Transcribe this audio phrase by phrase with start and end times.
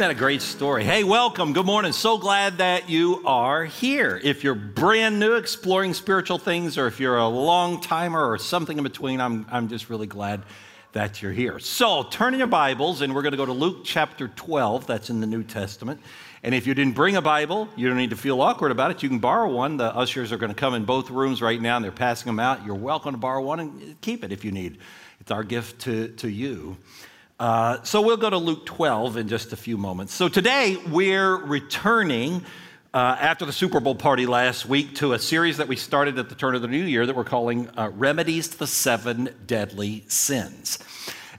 [0.00, 0.82] that a great story?
[0.82, 1.52] Hey, welcome.
[1.52, 1.92] Good morning.
[1.92, 4.18] So glad that you are here.
[4.24, 8.78] If you're brand new exploring spiritual things, or if you're a long timer or something
[8.78, 10.44] in between, I'm, I'm just really glad
[10.92, 11.58] that you're here.
[11.58, 14.86] So turn in your Bibles, and we're going to go to Luke chapter 12.
[14.86, 16.00] That's in the New Testament.
[16.42, 19.02] And if you didn't bring a Bible, you don't need to feel awkward about it.
[19.02, 19.76] You can borrow one.
[19.76, 22.40] The ushers are going to come in both rooms right now, and they're passing them
[22.40, 22.64] out.
[22.64, 24.78] You're welcome to borrow one and keep it if you need.
[25.20, 26.78] It's our gift to, to you.
[27.40, 30.12] Uh, so we'll go to Luke 12 in just a few moments.
[30.12, 32.44] So today we're returning
[32.92, 36.28] uh, after the Super Bowl party last week to a series that we started at
[36.28, 40.04] the turn of the new year that we're calling uh, Remedies to the Seven Deadly
[40.06, 40.80] Sins.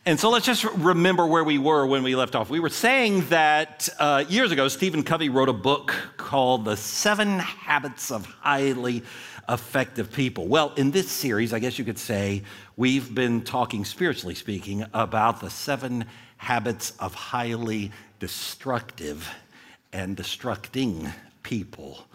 [0.04, 2.50] And so let's just remember where we were when we left off.
[2.50, 7.38] We were saying that uh, years ago, Stephen Covey wrote a book called The Seven
[7.38, 9.04] Habits of Highly
[9.48, 10.48] Effective People.
[10.48, 12.42] Well, in this series, I guess you could say,
[12.82, 16.04] we've been talking, spiritually speaking, about the seven
[16.38, 19.30] habits of highly destructive
[19.94, 22.08] and destructing people.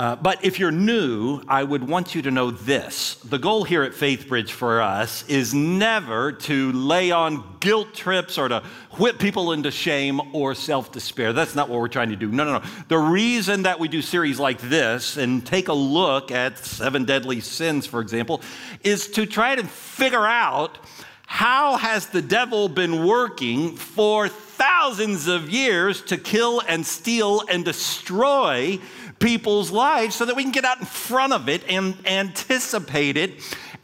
[0.00, 3.16] Uh, but if you're new, I would want you to know this.
[3.16, 8.48] The goal here at FaithBridge for us is never to lay on guilt trips or
[8.48, 8.62] to
[8.92, 11.34] whip people into shame or self despair.
[11.34, 12.28] That's not what we're trying to do.
[12.28, 12.64] No, no, no.
[12.88, 17.40] The reason that we do series like this and take a look at seven deadly
[17.40, 18.40] sins, for example,
[18.82, 20.78] is to try to figure out
[21.26, 27.64] how has the devil been working for thousands of years to kill and steal and
[27.64, 28.80] destroy
[29.20, 33.34] people's lives so that we can get out in front of it and anticipate it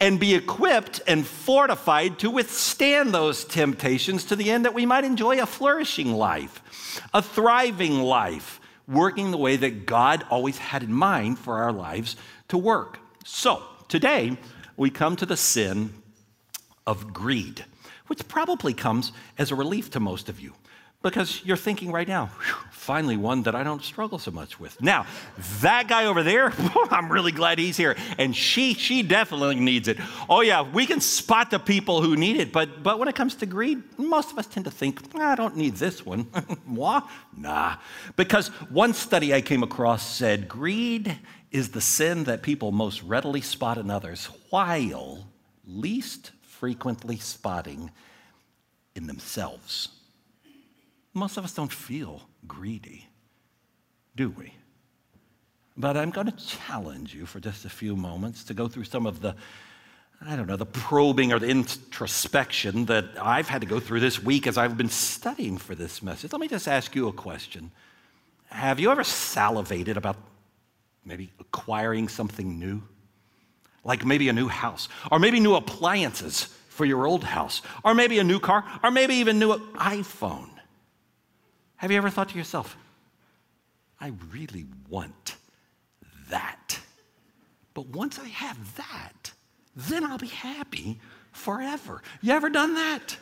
[0.01, 5.05] and be equipped and fortified to withstand those temptations to the end that we might
[5.05, 10.93] enjoy a flourishing life, a thriving life, working the way that God always had in
[10.93, 12.17] mind for our lives
[12.49, 12.99] to work.
[13.25, 14.37] So, today
[14.77, 15.95] we come to the sin
[16.87, 17.65] of greed,
[18.07, 20.53] which probably comes as a relief to most of you
[21.11, 22.31] because you're thinking right now,
[22.71, 24.81] finally one that I don't struggle so much with.
[24.83, 25.07] Now,
[25.61, 26.53] that guy over there,
[26.91, 27.97] I'm really glad he's here.
[28.19, 29.99] And she, she definitely needs it.
[30.29, 33.37] Oh yeah, we can spot the people who need it, but, but when it comes
[33.37, 36.27] to greed, most of us tend to think, I don't need this one.
[36.67, 37.01] Moi?
[37.37, 37.77] Nah.
[38.17, 41.19] Because one study I came across said greed
[41.53, 45.29] is the sin that people most readily spot in others, while
[45.65, 47.93] least frequently spotting
[48.97, 49.96] in themselves.
[51.17, 53.09] Most of us don't feel greedy,
[54.17, 54.53] do we?
[55.75, 59.07] But I'm going to challenge you for just a few moments to go through some
[59.07, 59.35] of the,
[60.21, 64.23] I don't know, the probing or the introspection that I've had to go through this
[64.23, 66.33] week as I've been studying for this message.
[66.33, 67.71] Let me just ask you a question.
[68.51, 70.17] Have you ever salivated about
[71.03, 72.83] maybe acquiring something new?
[73.85, 78.19] Like maybe a new house, or maybe new appliances for your old house, or maybe
[78.19, 80.51] a new car, or maybe even new iPhone.
[81.77, 82.77] Have you ever thought to yourself,
[84.01, 85.37] I really want
[86.31, 86.79] that?
[87.75, 89.33] But once I have that,
[89.75, 90.99] then I'll be happy
[91.33, 92.03] forever.
[92.23, 93.17] You ever done that?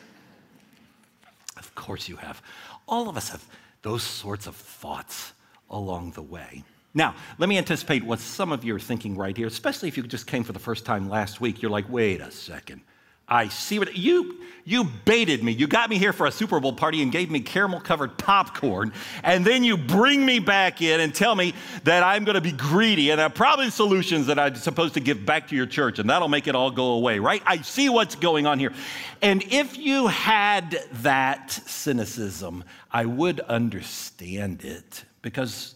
[1.57, 2.41] Of course you have.
[2.87, 3.43] All of us have
[3.81, 5.33] those sorts of thoughts
[5.69, 6.63] along the way.
[6.93, 10.03] Now, let me anticipate what some of you are thinking right here, especially if you
[10.03, 11.61] just came for the first time last week.
[11.61, 12.81] You're like, wait a second.
[13.27, 15.51] I see what you you baited me.
[15.51, 18.91] You got me here for a Super Bowl party and gave me caramel covered popcorn,
[19.23, 21.53] and then you bring me back in and tell me
[21.83, 25.23] that I'm going to be greedy and have probably solutions that I'm supposed to give
[25.23, 27.43] back to your church, and that'll make it all go away, right?
[27.45, 28.73] I see what's going on here.
[29.21, 35.75] And if you had that cynicism, I would understand it because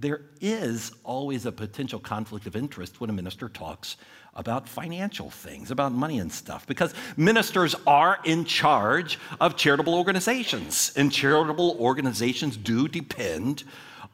[0.00, 3.96] there is always a potential conflict of interest when a minister talks
[4.34, 10.92] about financial things, about money and stuff, because ministers are in charge of charitable organizations,
[10.96, 13.64] and charitable organizations do depend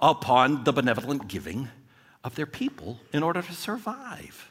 [0.00, 1.68] upon the benevolent giving
[2.24, 4.50] of their people in order to survive.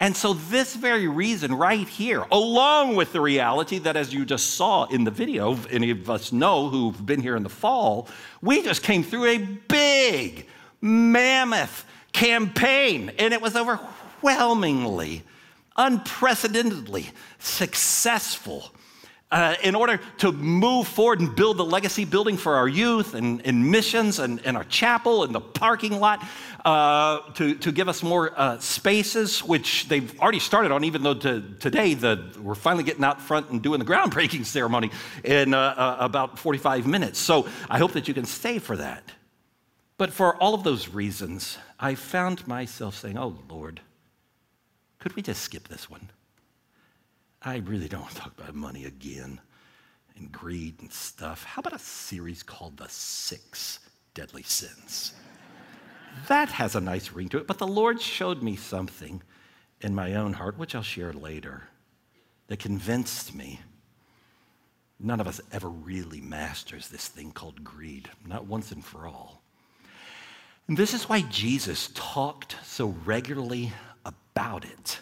[0.00, 4.54] And so, this very reason, right here, along with the reality that, as you just
[4.54, 8.06] saw in the video, any of us know who've been here in the fall,
[8.40, 10.46] we just came through a big,
[10.80, 15.24] mammoth campaign, and it was overwhelmingly,
[15.76, 17.10] unprecedentedly
[17.40, 18.72] successful.
[19.30, 23.44] Uh, in order to move forward and build the legacy building for our youth and,
[23.44, 26.26] and missions and, and, our chapel and the parking lot
[26.64, 31.12] uh, to, to give us more uh, spaces, which they've already started on, even though
[31.12, 34.90] to, today the, we're finally getting out front and doing the groundbreaking ceremony
[35.22, 37.18] in uh, uh, about 45 minutes.
[37.18, 39.12] So I hope that you can stay for that.
[39.98, 43.82] But for all of those reasons, I found myself saying, Oh Lord,
[45.00, 46.08] could we just skip this one?
[47.48, 49.40] I really don't want to talk about money again.
[50.18, 51.44] and greed and stuff.
[51.44, 53.78] How about a series called The Six
[54.14, 55.14] Deadly Sins?
[56.26, 59.22] that has a nice ring to it, but the Lord showed me something
[59.80, 61.68] in my own heart, which I'll share later,
[62.48, 63.60] that convinced me
[64.98, 69.40] none of us ever really masters this thing called greed, not once and for all.
[70.66, 73.72] And this is why Jesus talked so regularly
[74.04, 75.00] about it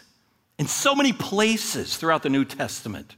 [0.57, 3.15] in so many places throughout the New Testament,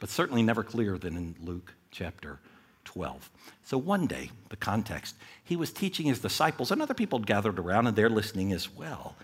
[0.00, 2.40] but certainly never clearer than in Luke chapter
[2.84, 3.30] 12.
[3.62, 5.14] So one day, the context,
[5.44, 9.14] he was teaching his disciples, and other people gathered around, and they're listening as well.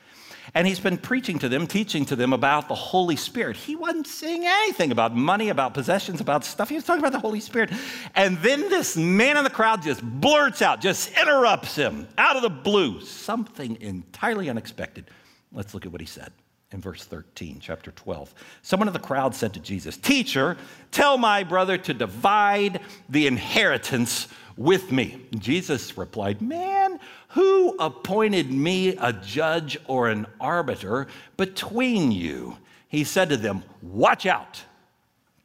[0.54, 3.56] And he's been preaching to them, teaching to them about the Holy Spirit.
[3.56, 6.69] He wasn't saying anything about money, about possessions, about stuff.
[6.69, 7.72] He was talking about the Holy Spirit.
[8.14, 12.42] And then this man in the crowd just blurts out, just interrupts him out of
[12.42, 15.10] the blue, something entirely unexpected.
[15.50, 16.32] Let's look at what he said
[16.72, 18.34] in verse 13, chapter 12.
[18.62, 20.56] Someone in the crowd said to Jesus, Teacher,
[20.90, 25.20] tell my brother to divide the inheritance with me.
[25.38, 26.98] Jesus replied, Man,
[27.28, 32.56] who appointed me a judge or an arbiter between you?
[32.88, 34.62] He said to them, Watch out.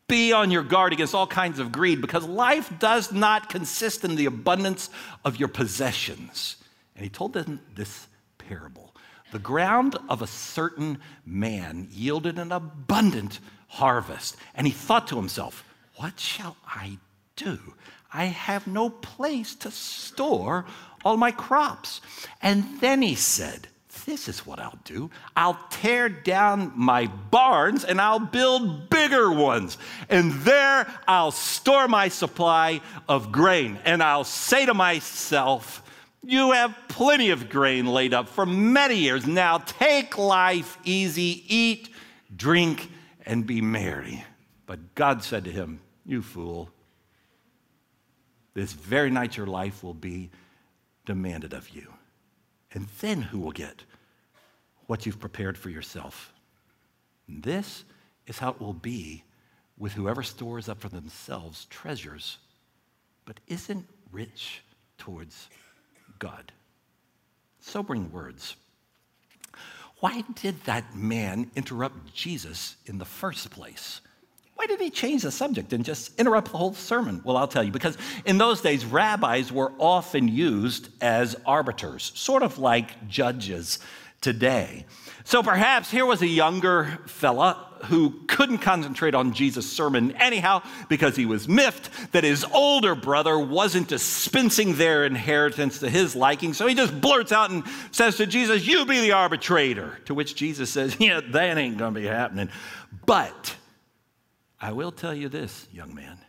[0.08, 4.16] Be on your guard against all kinds of greed because life does not consist in
[4.16, 4.90] the abundance
[5.24, 6.58] of your possessions.
[6.96, 8.08] And he told them this
[8.38, 8.91] parable
[9.32, 14.36] The ground of a certain man yielded an abundant harvest.
[14.54, 15.64] And he thought to himself,
[15.96, 16.98] What shall I
[17.36, 17.60] do?
[18.14, 20.66] I have no place to store
[21.06, 22.02] all my crops.
[22.42, 23.70] And then he said,
[24.06, 25.10] This is what I'll do.
[25.38, 29.78] I'll tear down my barns and I'll build bigger ones.
[30.10, 33.80] And there I'll store my supply of grain.
[33.86, 35.84] And I'll say to myself,
[36.24, 39.26] You have plenty of grain laid up for many years.
[39.26, 41.90] Now take life easy, eat,
[42.36, 42.92] drink,
[43.26, 44.24] and be merry.
[44.68, 46.70] But God said to him, You fool.
[48.54, 50.30] This very night your life will be
[51.06, 51.92] demanded of you.
[52.74, 53.84] And then who will get
[54.88, 56.34] what you've prepared for yourself?
[57.28, 57.84] And this
[58.28, 59.24] is how it will be
[59.78, 62.38] with whoever stores up for themselves treasures,
[63.26, 64.62] but isn't rich
[64.98, 65.50] towards
[66.22, 66.52] God.
[67.60, 68.56] Sobering words.
[70.00, 74.02] Why did that man interrupt Jesus in the first place?
[74.56, 77.22] Why did he change the subject and just interrupt the whole sermon?
[77.24, 82.44] Well, I'll tell you, because in those days, rabbis were often used as arbiters, sort
[82.44, 83.80] of like judges
[84.22, 84.86] today.
[85.24, 91.16] So perhaps here was a younger fella who couldn't concentrate on Jesus' sermon anyhow because
[91.16, 96.54] he was miffed that his older brother wasn't dispensing their inheritance to his liking.
[96.54, 100.00] So he just blurts out and says to Jesus, You be the arbitrator.
[100.06, 102.50] To which Jesus says, Yeah, that ain't gonna be happening.
[103.06, 103.56] But
[104.60, 106.20] I will tell you this, young man.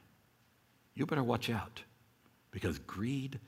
[0.95, 1.83] You better watch out
[2.51, 3.41] because greed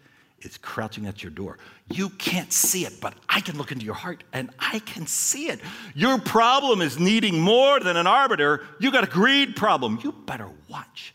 [0.44, 1.58] is crouching at your door.
[1.90, 5.48] You can't see it, but I can look into your heart and I can see
[5.48, 5.60] it.
[5.94, 8.64] Your problem is needing more than an arbiter.
[8.78, 9.98] You got a greed problem.
[10.02, 11.14] You better watch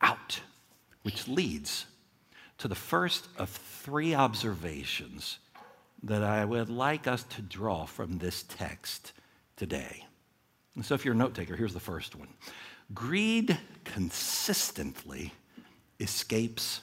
[0.00, 0.40] out,
[1.02, 1.86] which leads
[2.58, 5.38] to the first of three observations
[6.02, 9.12] that I would like us to draw from this text
[9.56, 10.04] today.
[10.74, 12.28] And so, if you're a note taker, here's the first one
[12.94, 15.32] Greed consistently
[16.00, 16.82] escapes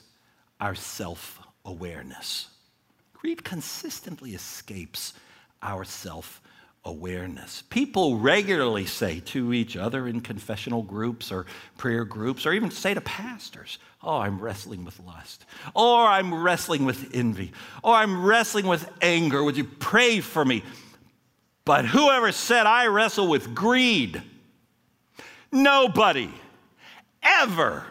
[0.60, 2.48] our self awareness.
[3.12, 5.12] Greed consistently escapes
[5.62, 6.40] our self
[6.84, 7.64] awareness.
[7.68, 11.44] People regularly say to each other in confessional groups or
[11.76, 15.44] prayer groups, or even say to pastors, Oh, I'm wrestling with lust.
[15.74, 17.52] Or I'm wrestling with envy.
[17.82, 19.42] Or I'm wrestling with anger.
[19.42, 20.62] Would you pray for me?
[21.64, 24.22] But whoever said I wrestle with greed,
[25.50, 26.30] Nobody
[27.22, 27.84] ever.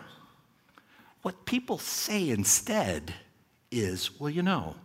[1.22, 3.14] What people say instead
[3.76, 4.76] is, well, you know,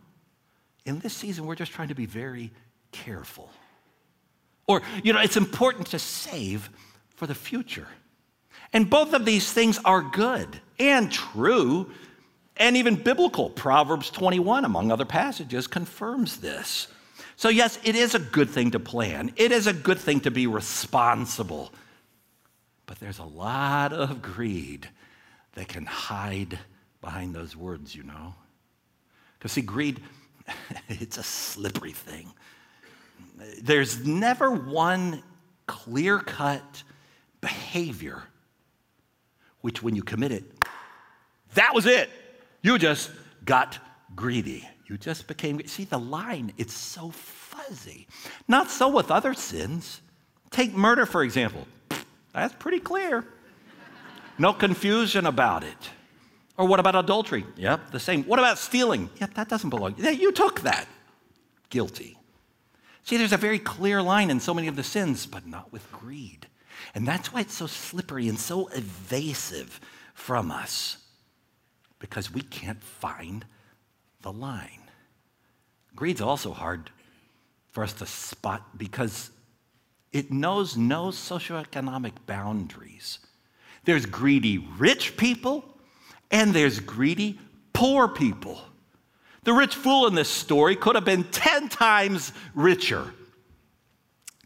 [0.84, 2.50] in this season, we're just trying to be very
[2.92, 3.50] careful.
[4.66, 6.70] Or, you know, it's important to save
[7.16, 7.88] for the future.
[8.72, 11.90] And both of these things are good and true
[12.56, 13.50] and even biblical.
[13.50, 16.88] Proverbs 21, among other passages, confirms this.
[17.36, 20.30] So, yes, it is a good thing to plan, it is a good thing to
[20.30, 21.72] be responsible.
[22.86, 24.88] But there's a lot of greed
[25.54, 26.58] that can hide
[27.00, 28.34] behind those words, you know.
[29.40, 30.00] Because, see, greed,
[30.88, 32.32] it's a slippery thing.
[33.60, 35.24] There's never one
[35.66, 36.84] clear cut
[37.40, 38.22] behavior
[39.60, 40.44] which, when you commit it,
[41.54, 42.10] that was it.
[42.62, 43.10] You just
[43.44, 43.78] got
[44.14, 44.68] greedy.
[44.86, 48.06] You just became, see, the line, it's so fuzzy.
[48.48, 50.00] Not so with other sins.
[50.50, 51.66] Take murder, for example.
[52.32, 53.24] That's pretty clear.
[54.38, 55.90] No confusion about it.
[56.60, 57.46] Or what about adultery?
[57.56, 58.22] Yep, the same.
[58.24, 59.08] What about stealing?
[59.18, 59.94] Yep, that doesn't belong.
[59.96, 60.86] Yeah, you took that.
[61.70, 62.18] Guilty.
[63.02, 65.90] See, there's a very clear line in so many of the sins, but not with
[65.90, 66.48] greed.
[66.94, 69.80] And that's why it's so slippery and so evasive
[70.12, 70.98] from us,
[71.98, 73.46] because we can't find
[74.20, 74.82] the line.
[75.96, 76.90] Greed's also hard
[77.70, 79.30] for us to spot because
[80.12, 83.18] it knows no socioeconomic boundaries.
[83.84, 85.64] There's greedy rich people
[86.30, 87.38] and there's greedy
[87.72, 88.60] poor people.
[89.42, 93.12] The rich fool in this story could have been 10 times richer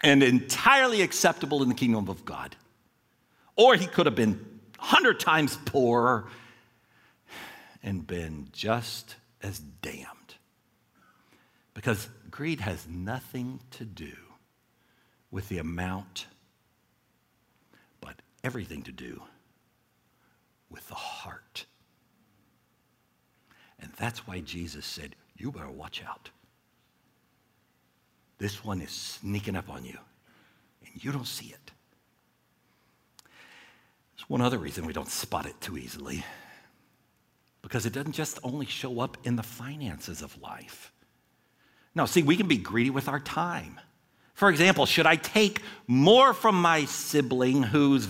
[0.03, 2.55] and entirely acceptable in the kingdom of God.
[3.57, 4.35] Or he could have been
[4.79, 6.26] 100 times poorer
[7.83, 10.07] and been just as damned.
[11.75, 14.12] Because greed has nothing to do
[15.31, 16.26] with the amount,
[18.00, 18.14] but
[18.45, 19.23] everything to do
[20.71, 21.67] with the heart.
[23.85, 26.31] And that's why Jesus said, You better watch out.
[28.38, 29.99] This one is sneaking up on you,
[30.85, 31.71] and you don't see it.
[34.17, 36.25] There's one other reason we don't spot it too easily
[37.61, 40.91] because it doesn't just only show up in the finances of life.
[41.95, 43.79] Now, see, we can be greedy with our time.
[44.33, 48.07] For example, should I take more from my sibling who's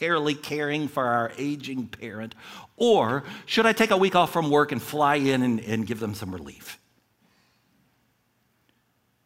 [0.00, 2.34] voluntarily caring for our aging parent,
[2.76, 6.00] or should I take a week off from work and fly in and, and give
[6.00, 6.78] them some relief?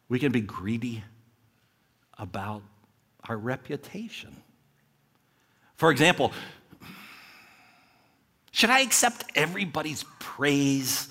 [0.09, 1.03] We can be greedy
[2.17, 2.61] about
[3.27, 4.35] our reputation.
[5.77, 6.33] For example,
[8.51, 11.07] should I accept everybody's praise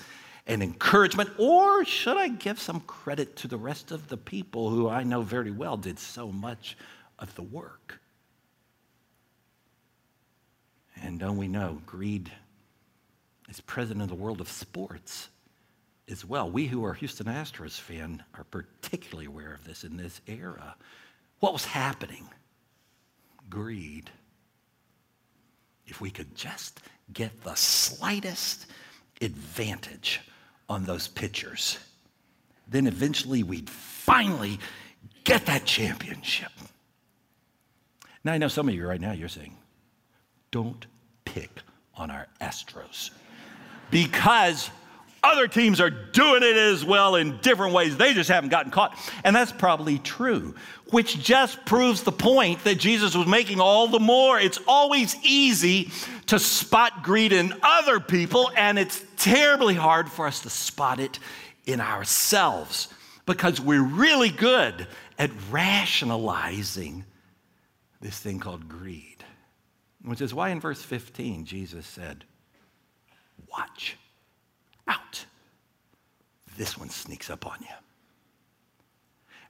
[0.47, 4.87] and encouragement, or should I give some credit to the rest of the people who
[4.87, 6.77] I know very well did so much
[7.17, 7.99] of the work?
[11.01, 12.31] And don't we know greed
[13.49, 15.29] is present in the world of sports
[16.09, 16.49] as well?
[16.49, 20.75] We who are Houston Astros fan are particularly aware of this in this era.
[21.39, 22.29] What was happening?
[23.49, 24.09] Greed.
[25.85, 26.81] If we could just
[27.13, 28.65] get the slightest
[29.21, 30.21] advantage
[30.67, 31.77] on those pitchers,
[32.67, 34.59] then eventually we'd finally
[35.23, 36.51] get that championship.
[38.23, 39.55] Now, I know some of you right now, you're saying,
[40.51, 40.85] don't
[41.25, 41.49] pick
[41.95, 43.11] on our Astros
[43.91, 44.69] because
[45.25, 47.97] other teams are doing it as well in different ways.
[47.97, 48.97] They just haven't gotten caught.
[49.23, 50.55] And that's probably true,
[50.91, 54.39] which just proves the point that Jesus was making all the more.
[54.39, 55.91] It's always easy
[56.27, 61.19] to spot greed in other people, and it's terribly hard for us to spot it
[61.65, 62.87] in ourselves
[63.25, 64.87] because we're really good
[65.17, 67.03] at rationalizing
[68.01, 69.14] this thing called greed.
[70.05, 72.25] Which is why in verse 15, Jesus said,
[73.51, 73.97] Watch
[74.87, 75.25] out.
[76.57, 77.75] This one sneaks up on you.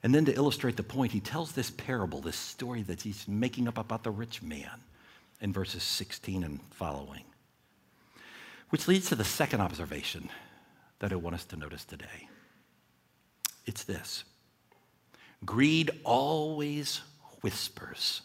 [0.02, 3.68] And then to illustrate the point, he tells this parable, this story that he's making
[3.68, 4.80] up about the rich man
[5.40, 7.24] in verses 16 and following.
[8.70, 10.30] Which leads to the second observation
[11.00, 12.28] that I want us to notice today.
[13.66, 14.24] It's this
[15.44, 17.02] greed always
[17.42, 18.22] whispers,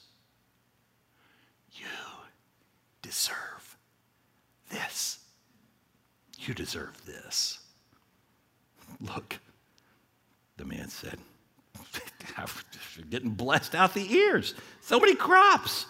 [1.73, 1.85] You
[3.11, 3.77] deserve
[4.69, 5.19] this.
[6.39, 7.59] You deserve this.
[9.01, 9.37] Look,
[10.55, 11.17] the man said,
[12.95, 14.55] You're getting blessed out the ears.
[14.79, 15.87] So many crops.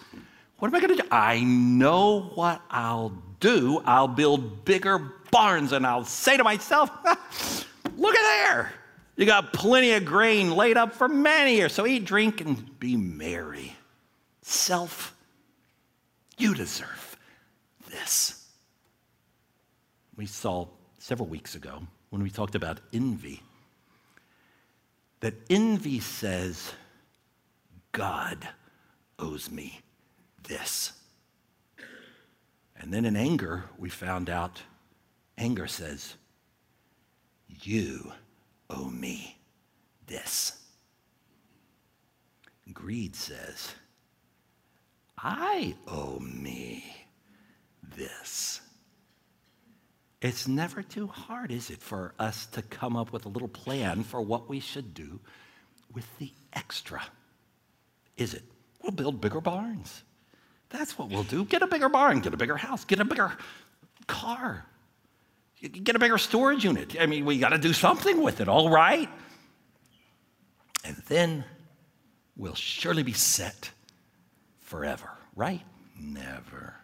[0.58, 1.08] What am I going to do?
[1.12, 3.82] I know what I'll do.
[3.84, 4.98] I'll build bigger
[5.30, 6.90] barns and I'll say to myself,
[7.96, 8.72] Look at there.
[9.14, 11.72] You got plenty of grain laid up for many years.
[11.72, 13.76] So eat, drink, and be merry.
[14.42, 15.14] Self,
[16.36, 17.01] you deserve
[18.02, 18.44] this.
[20.16, 20.66] We saw
[20.98, 23.42] several weeks ago when we talked about envy
[25.20, 26.72] that envy says,
[27.92, 28.48] God
[29.20, 29.80] owes me
[30.42, 30.92] this.
[32.76, 34.60] And then in anger, we found out
[35.38, 36.14] anger says,
[37.48, 38.12] You
[38.68, 39.38] owe me
[40.08, 40.58] this.
[42.72, 43.72] Greed says,
[45.16, 47.01] I owe me
[47.96, 48.60] this.
[50.20, 54.04] It's never too hard, is it, for us to come up with a little plan
[54.04, 55.18] for what we should do
[55.92, 57.02] with the extra?
[58.16, 58.42] Is it?
[58.82, 60.04] We'll build bigger barns.
[60.70, 61.44] That's what we'll do.
[61.44, 63.36] Get a bigger barn, get a bigger house, get a bigger
[64.06, 64.64] car,
[65.60, 66.96] get a bigger storage unit.
[66.98, 69.08] I mean, we got to do something with it, all right?
[70.84, 71.44] And then
[72.36, 73.70] we'll surely be set
[74.60, 75.62] forever, right?
[76.02, 76.74] never.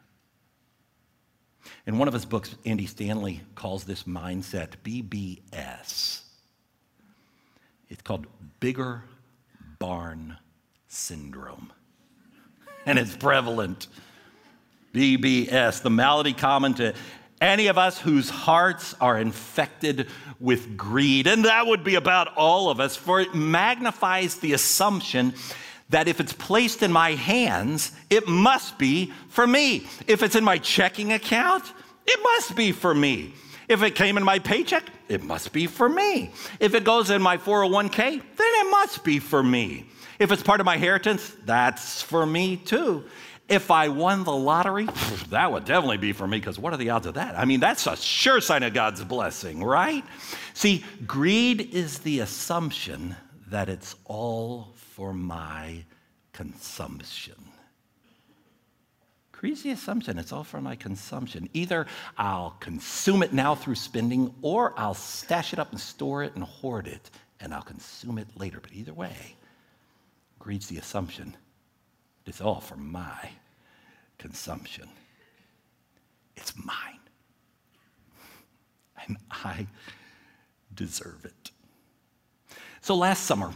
[1.88, 6.20] In one of his books, Andy Stanley calls this mindset BBS.
[7.88, 8.26] It's called
[8.60, 9.04] Bigger
[9.78, 10.36] Barn
[10.88, 11.72] Syndrome.
[12.84, 13.86] And it's prevalent.
[14.92, 16.92] BBS, the malady common to
[17.40, 21.26] any of us whose hearts are infected with greed.
[21.26, 25.32] And that would be about all of us, for it magnifies the assumption
[25.90, 29.86] that if it's placed in my hands, it must be for me.
[30.06, 31.64] If it's in my checking account,
[32.06, 33.34] it must be for me.
[33.68, 36.30] If it came in my paycheck, it must be for me.
[36.60, 39.86] If it goes in my 401k, then it must be for me.
[40.18, 43.04] If it's part of my inheritance, that's for me too.
[43.48, 44.88] If I won the lottery,
[45.30, 47.38] that would definitely be for me because what are the odds of that?
[47.38, 50.04] I mean, that's a sure sign of God's blessing, right?
[50.52, 53.16] See, greed is the assumption
[53.48, 55.84] that it's all for my
[56.32, 57.36] consumption.
[59.30, 60.18] Crazy assumption.
[60.18, 61.48] It's all for my consumption.
[61.52, 61.86] Either
[62.16, 66.42] I'll consume it now through spending, or I'll stash it up and store it and
[66.42, 68.58] hoard it, and I'll consume it later.
[68.60, 69.36] But either way,
[70.40, 71.36] greed's the assumption.
[72.26, 73.30] It's all for my
[74.18, 74.88] consumption.
[76.36, 76.74] It's mine.
[79.06, 79.68] And I
[80.74, 81.52] deserve it.
[82.80, 83.52] So last summer,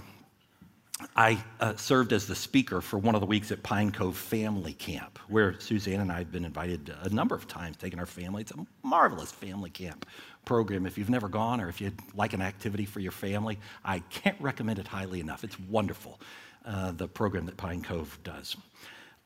[1.16, 4.72] I uh, served as the speaker for one of the weeks at Pine Cove Family
[4.74, 8.42] Camp, where Suzanne and I have been invited a number of times, taking our family.
[8.42, 10.06] It's a marvelous family camp
[10.44, 10.86] program.
[10.86, 14.40] If you've never gone or if you'd like an activity for your family, I can't
[14.40, 15.44] recommend it highly enough.
[15.44, 16.20] It's wonderful,
[16.64, 18.56] uh, the program that Pine Cove does.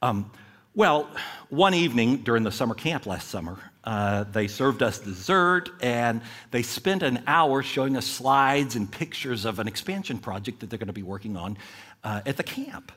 [0.02, 0.30] Um,
[0.76, 1.08] well,
[1.48, 6.62] one evening during the summer camp last summer, uh, they served us dessert and they
[6.62, 10.88] spent an hour showing us slides and pictures of an expansion project that they're going
[10.88, 11.56] to be working on
[12.04, 12.92] uh, at the camp.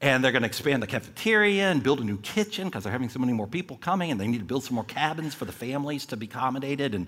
[0.00, 3.10] And they're going to expand the cafeteria and build a new kitchen because they're having
[3.10, 5.52] so many more people coming and they need to build some more cabins for the
[5.52, 6.94] families to be accommodated.
[6.94, 7.06] And,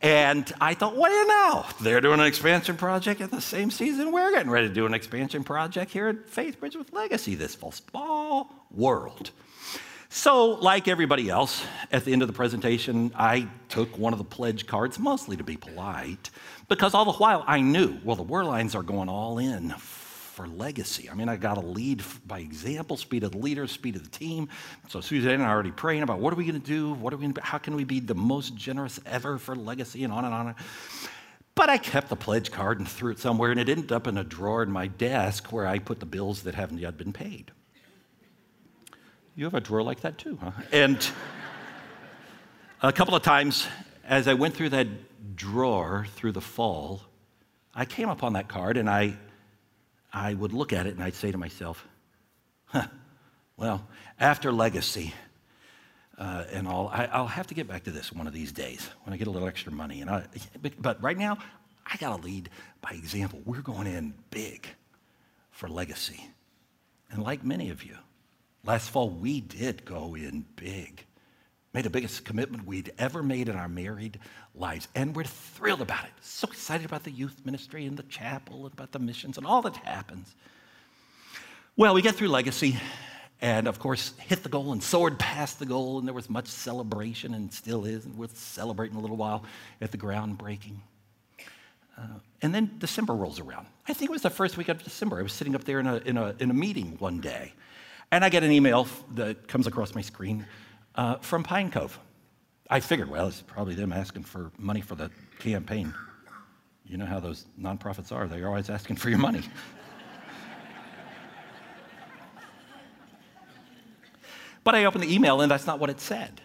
[0.00, 1.66] and I thought, what do you know?
[1.82, 4.94] They're doing an expansion project at the same season we're getting ready to do an
[4.94, 7.70] expansion project here at Faith Bridge with Legacy this fall.
[7.70, 9.30] Small world.
[10.14, 14.26] So, like everybody else, at the end of the presentation, I took one of the
[14.26, 16.28] pledge cards, mostly to be polite,
[16.68, 21.08] because all the while I knew, well, the Werlines are going all in for legacy.
[21.08, 24.10] I mean, I got to lead by example, speed of the leader, speed of the
[24.10, 24.50] team.
[24.88, 26.92] So Suzanne and I are already praying about what are we going to do?
[26.92, 27.32] What are we?
[27.40, 30.04] How can we be the most generous ever for legacy?
[30.04, 30.54] And on and on.
[31.54, 34.18] But I kept the pledge card and threw it somewhere, and it ended up in
[34.18, 37.50] a drawer in my desk where I put the bills that haven't yet been paid.
[39.34, 40.50] You have a drawer like that too, huh?
[40.72, 41.08] And
[42.82, 43.66] a couple of times
[44.04, 47.02] as I went through that drawer through the fall,
[47.74, 49.16] I came upon that card and I,
[50.12, 51.86] I would look at it and I'd say to myself,
[52.66, 52.88] huh,
[53.56, 53.86] well,
[54.20, 55.14] after legacy
[56.18, 58.86] uh, and all, I, will have to get back to this one of these days
[59.04, 60.02] when I get a little extra money.
[60.02, 60.24] And I,
[60.78, 61.38] but right now,
[61.86, 62.50] I got to lead
[62.82, 63.40] by example.
[63.46, 64.66] We're going in big
[65.50, 66.28] for legacy.
[67.10, 67.96] And like many of you,
[68.64, 71.04] Last fall, we did go in big,
[71.74, 74.20] made the biggest commitment we'd ever made in our married
[74.54, 74.86] lives.
[74.94, 76.12] And we're thrilled about it.
[76.20, 79.62] So excited about the youth ministry and the chapel and about the missions and all
[79.62, 80.32] that happens.
[81.76, 82.76] Well, we get through legacy
[83.40, 85.98] and, of course, hit the goal and soared past the goal.
[85.98, 88.04] And there was much celebration and still is.
[88.04, 89.44] And we're celebrating a little while
[89.80, 90.76] at the groundbreaking.
[91.98, 93.66] Uh, and then December rolls around.
[93.88, 95.18] I think it was the first week of December.
[95.18, 97.54] I was sitting up there in a, in a, in a meeting one day.
[98.12, 100.46] And I get an email that comes across my screen
[100.96, 101.98] uh, from Pine Cove.
[102.68, 105.94] I figured, well, it's probably them asking for money for the campaign.
[106.84, 109.40] You know how those nonprofits are, they're always asking for your money.
[114.62, 116.42] but I opened the email, and that's not what it said.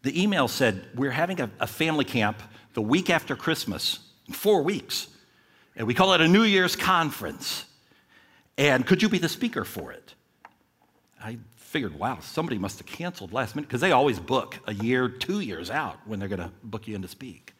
[0.00, 3.98] The email said, We're having a, a family camp the week after Christmas,
[4.32, 5.08] four weeks,
[5.76, 7.66] and we call it a New Year's conference.
[8.56, 10.14] And could you be the speaker for it?
[11.22, 15.08] I figured, wow, somebody must have canceled last minute because they always book a year,
[15.08, 17.54] two years out when they're going to book you in to speak.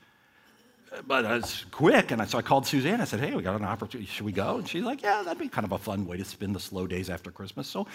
[1.07, 3.01] But it's quick, and so I called Suzanne.
[3.01, 4.09] I said, "Hey, we got an opportunity.
[4.11, 6.25] Should we go?" And she's like, "Yeah, that'd be kind of a fun way to
[6.25, 7.87] spend the slow days after Christmas." So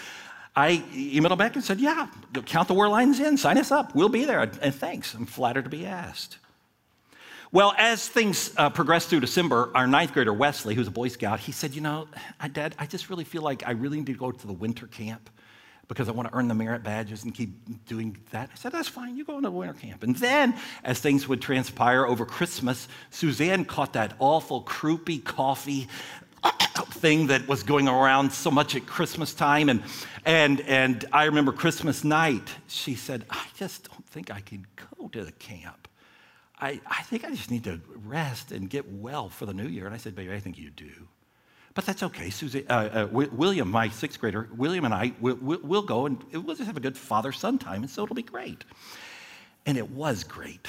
[0.54, 2.06] I emailed back and said, "Yeah,
[2.46, 3.36] count the Werlines in.
[3.36, 3.96] Sign us up.
[3.96, 5.12] We'll be there." And thanks.
[5.14, 6.38] I'm flattered to be asked.
[7.50, 11.40] Well, as things uh, progressed through December, our ninth grader Wesley, who's a Boy Scout,
[11.40, 12.06] he said, "You know,
[12.52, 15.30] Dad, I just really feel like I really need to go to the winter camp."
[15.88, 18.50] Because I want to earn the merit badges and keep doing that.
[18.52, 20.02] I said, that's fine, you go into winter camp.
[20.02, 25.88] And then, as things would transpire over Christmas, Suzanne caught that awful croupy coffee
[26.90, 29.68] thing that was going around so much at Christmas time.
[29.68, 29.82] And,
[30.24, 34.66] and, and I remember Christmas night, she said, I just don't think I can
[34.98, 35.88] go to the camp.
[36.58, 39.86] I, I think I just need to rest and get well for the new year.
[39.86, 41.08] And I said, Baby, I think you do.
[41.74, 42.30] But that's okay.
[42.30, 46.54] Susie, uh, uh, William, my sixth grader, William and I, we'll, we'll go and we'll
[46.54, 48.64] just have a good father son time, and so it'll be great.
[49.66, 50.68] And it was great.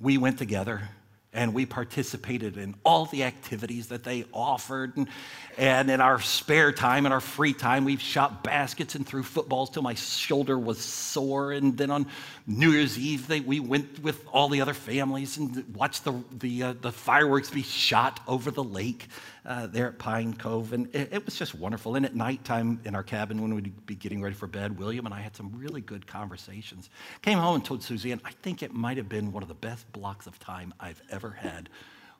[0.00, 0.88] We went together
[1.32, 4.96] and we participated in all the activities that they offered.
[4.96, 5.08] And,
[5.56, 9.70] and in our spare time in our free time, we shot baskets and threw footballs
[9.70, 11.52] till my shoulder was sore.
[11.52, 12.06] And then on
[12.46, 16.62] New Year's Eve, they, we went with all the other families and watched the, the,
[16.62, 19.08] uh, the fireworks be shot over the lake
[19.44, 20.72] uh, there at Pine Cove.
[20.72, 21.96] And it, it, was just wonderful.
[21.96, 25.14] And at nighttime in our cabin, when we'd be getting ready for bed, William and
[25.14, 26.90] I had some really good conversations.
[27.22, 29.90] Came home and told Suzanne, I think it might have been one of the best
[29.92, 31.68] blocks of time I've ever had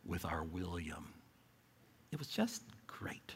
[0.05, 1.09] with our William.
[2.11, 3.35] It was just great.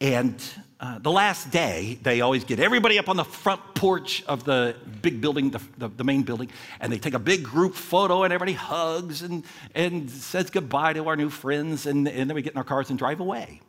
[0.00, 0.40] And
[0.78, 4.76] uh, the last day, they always get everybody up on the front porch of the
[5.02, 8.32] big building, the, the, the, main building, and they take a big group photo, and
[8.32, 12.52] everybody hugs and, and says goodbye to our new friends, and, and then we get
[12.52, 13.60] in our cars and drive away.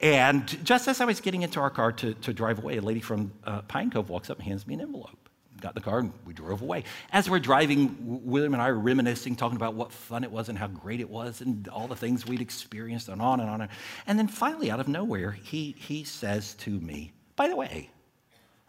[0.00, 3.00] And just as I was getting into our car to, to drive away, a lady
[3.00, 5.27] from uh, Pine Cove walks up and hands me an envelope
[5.60, 6.84] got the car and we drove away.
[7.12, 10.58] As we're driving, William and I are reminiscing, talking about what fun it was and
[10.58, 13.68] how great it was and all the things we'd experienced and on and on.
[14.06, 17.90] And then finally, out of nowhere, he, he says to me, By the way,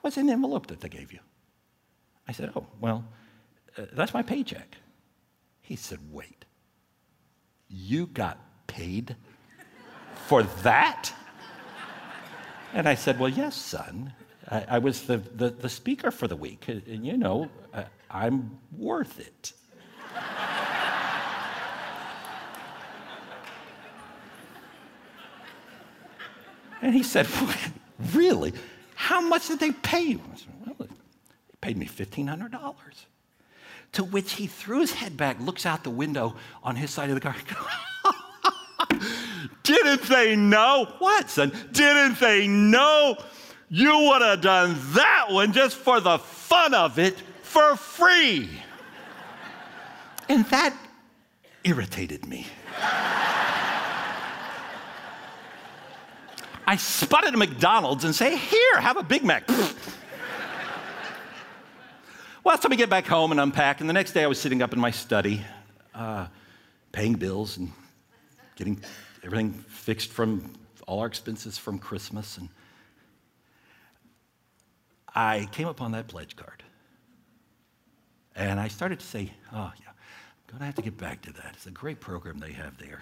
[0.02, 1.20] what's in the envelope that they gave you?
[2.28, 3.06] I said, Oh, well,
[3.78, 4.78] uh, that's my paycheck.
[5.62, 6.46] He said, Wait,
[7.68, 9.16] you got paid
[10.28, 11.14] for that?
[12.74, 14.14] And I said, Well, yes, son.
[14.50, 18.58] I, I was the, the, the, speaker for the week, and you know, uh, I'm
[18.76, 19.54] worth it.
[26.82, 27.28] and he said,
[28.14, 28.54] Really?
[28.96, 30.22] How much did they pay you?
[30.34, 30.88] I said, Well, they
[31.62, 32.74] paid me $1,500.
[33.94, 37.16] To which he threw his head back, looks out the window on his side of
[37.16, 37.36] the car.
[39.64, 40.94] Didn't they know?
[41.00, 41.52] What, son?
[41.72, 43.18] Didn't they know
[43.70, 48.50] you would have done that one just for the fun of it for free.
[50.28, 50.76] And that
[51.64, 52.46] irritated me.
[56.68, 59.48] I spotted a McDonald's and say, Here, have a Big Mac.
[62.44, 63.82] well, so we get back home and unpack.
[63.82, 65.44] And the next day I was sitting up in my study,
[65.96, 66.28] uh,
[66.92, 67.72] paying bills and
[68.56, 68.80] getting
[69.24, 70.54] everything fixed from
[70.88, 72.38] all our expenses from Christmas.
[72.38, 72.50] And
[75.16, 76.64] I came upon that pledge card.
[78.36, 81.34] And I started to say, oh, yeah, I'm going to have to get back to
[81.34, 81.52] that.
[81.54, 83.02] It's a great program they have there.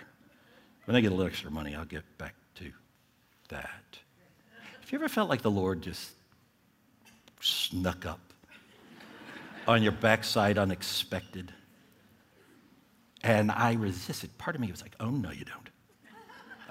[0.85, 2.71] When I get a little extra money, I'll get back to
[3.49, 3.99] that.
[4.81, 6.11] Have you ever felt like the Lord just
[7.41, 8.21] snuck up
[9.67, 11.53] on your backside unexpected?
[13.21, 14.35] And I resisted.
[14.37, 15.69] Part of me was like, oh, no, you don't.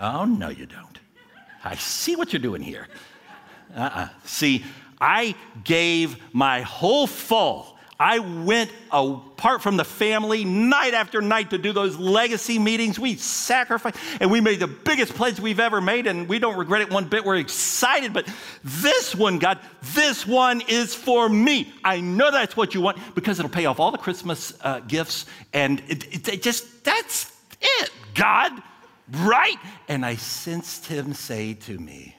[0.00, 0.98] Oh, no, you don't.
[1.62, 2.88] I see what you're doing here.
[3.74, 4.00] Uh uh-uh.
[4.00, 4.64] uh See,
[5.00, 7.76] I gave my whole full.
[7.98, 12.98] I went apart from the family night after night to do those legacy meetings.
[12.98, 16.82] We sacrificed and we made the biggest pledge we've ever made, and we don't regret
[16.82, 17.24] it one bit.
[17.24, 18.28] We're excited, but
[18.62, 19.60] this one, God,
[19.94, 21.72] this one is for me.
[21.82, 25.24] I know that's what you want because it'll pay off all the Christmas uh, gifts,
[25.54, 28.52] and it, it, it just, that's it, God,
[29.10, 29.56] right?
[29.88, 32.15] And I sensed Him say to me,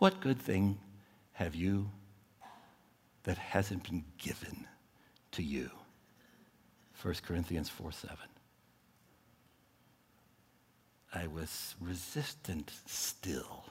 [0.00, 0.78] what good thing
[1.32, 1.90] have you
[3.24, 4.66] that hasn't been given
[5.30, 5.70] to you?
[7.02, 8.16] 1 Corinthians 4 7.
[11.12, 13.66] I was resistant still.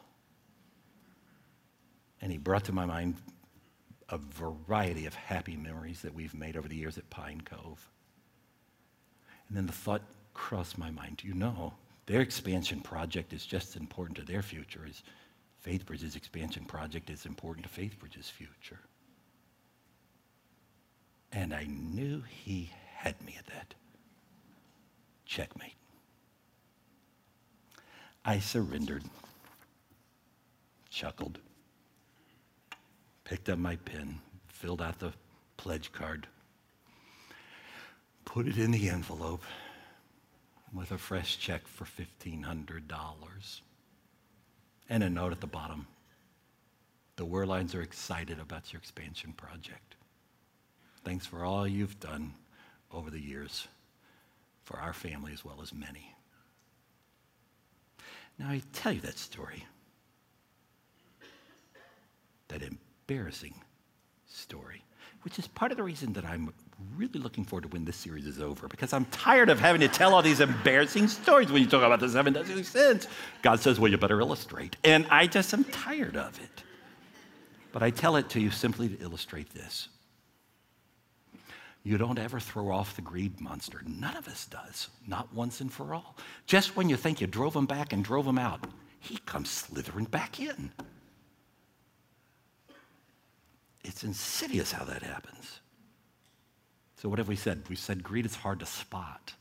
[2.21, 3.15] And he brought to my mind
[4.09, 7.89] a variety of happy memories that we've made over the years at Pine Cove.
[9.47, 10.03] And then the thought
[10.35, 11.73] crossed my mind you know,
[12.05, 15.01] their expansion project is just as important to their future as
[15.65, 18.79] FaithBridge's expansion project is important to FaithBridge's future.
[21.31, 23.75] And I knew he had me at that.
[25.25, 25.75] Checkmate.
[28.25, 29.03] I surrendered,
[30.89, 31.39] chuckled,
[33.23, 35.13] picked up my pen, filled out the
[35.57, 36.27] pledge card,
[38.25, 39.43] put it in the envelope
[40.73, 43.61] with a fresh check for $1,500
[44.89, 45.87] and a note at the bottom.
[47.15, 49.95] The Werlines are excited about your expansion project.
[51.03, 52.33] Thanks for all you've done
[52.91, 53.67] over the years
[54.63, 56.15] for our family as well as many.
[58.37, 59.65] Now, I tell you that story,
[62.47, 63.55] that embarrassing
[64.27, 64.83] story,
[65.23, 66.53] which is part of the reason that I'm
[66.95, 69.87] really looking forward to when this series is over because I'm tired of having to
[69.87, 73.07] tell all these embarrassing stories when you talk about the seven deadly sins.
[73.41, 74.77] God says, well, you better illustrate.
[74.83, 76.63] And I just am tired of it.
[77.71, 79.89] But I tell it to you simply to illustrate this.
[81.83, 83.81] You don't ever throw off the greed monster.
[83.85, 86.17] None of us does, not once and for all.
[86.45, 88.65] Just when you think you drove him back and drove him out,
[88.99, 90.71] he comes slithering back in.
[93.83, 95.59] It's insidious how that happens.
[96.97, 97.63] So, what have we said?
[97.69, 99.33] We said greed is hard to spot.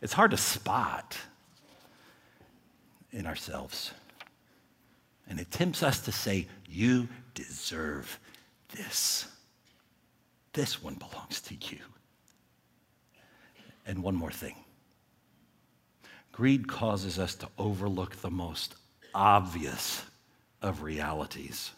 [0.00, 1.16] It's hard to spot
[3.12, 3.92] in ourselves.
[5.28, 8.20] And it tempts us to say, You deserve
[8.74, 9.26] this.
[10.52, 11.80] This one belongs to you.
[13.86, 14.56] And one more thing
[16.32, 18.74] greed causes us to overlook the most
[19.14, 20.04] obvious
[20.60, 21.72] of realities.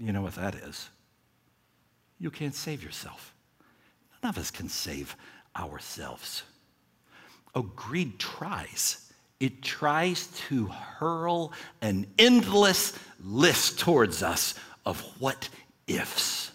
[0.00, 0.88] You know what that is?
[2.18, 3.34] You can't save yourself.
[4.22, 5.14] None of us can save
[5.54, 6.42] ourselves.
[7.54, 9.12] Oh, greed tries.
[9.40, 14.54] It tries to hurl an endless list towards us
[14.86, 15.48] of what
[15.86, 16.50] ifs.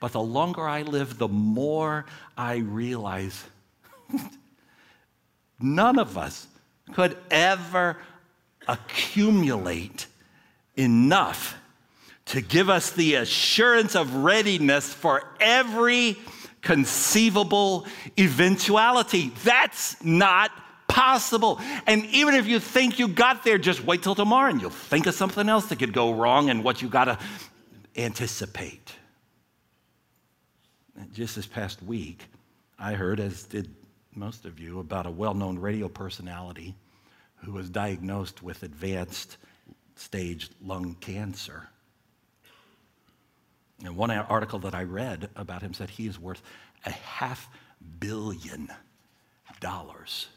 [0.00, 3.44] But the longer I live, the more I realize
[5.60, 6.48] none of us
[6.92, 7.98] could ever
[8.66, 10.06] accumulate
[10.76, 11.56] enough
[12.26, 16.16] to give us the assurance of readiness for every
[16.60, 17.86] conceivable
[18.18, 19.32] eventuality.
[19.44, 20.50] That's not
[20.86, 21.60] possible.
[21.86, 25.06] And even if you think you got there, just wait till tomorrow and you'll think
[25.06, 27.18] of something else that could go wrong and what you got to
[27.96, 28.94] anticipate
[31.12, 32.24] just this past week,
[32.78, 33.74] I heard, as did
[34.14, 36.74] most of you, about a well known radio personality
[37.36, 39.36] who was diagnosed with advanced
[39.96, 41.68] stage lung cancer.
[43.84, 46.42] And one article that I read about him said he is worth
[46.86, 47.48] a half
[47.98, 48.70] billion
[49.60, 50.28] dollars.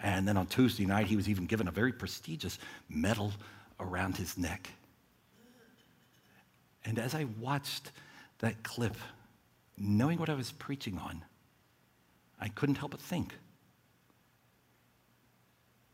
[0.00, 3.32] And then on Tuesday night, he was even given a very prestigious medal
[3.78, 4.68] around his neck.
[6.84, 7.92] And as I watched
[8.40, 8.96] that clip,
[9.78, 11.24] knowing what I was preaching on,
[12.40, 13.34] I couldn't help but think